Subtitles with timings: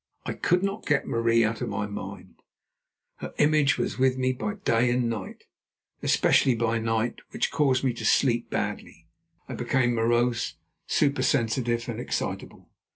[0.25, 2.41] I could not get Marie out of my mind;
[3.17, 5.43] her image was with me by day and by night,
[6.01, 9.05] especially by night, which caused me to sleep badly.
[9.47, 10.55] I became morose,
[10.87, 12.71] supersensitive, and excitable.